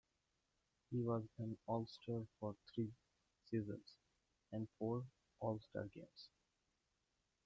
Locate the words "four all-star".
4.79-5.85